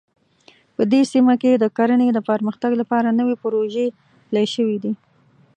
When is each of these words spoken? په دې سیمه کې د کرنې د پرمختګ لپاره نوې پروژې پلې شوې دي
په 0.75 0.81
دې 0.91 1.01
سیمه 1.11 1.33
کې 1.41 1.51
د 1.57 1.65
کرنې 1.77 2.07
د 2.13 2.19
پرمختګ 2.29 2.71
لپاره 2.81 3.15
نوې 3.19 3.35
پروژې 3.43 3.87
پلې 4.27 4.45
شوې 4.55 4.77
دي 4.83 4.93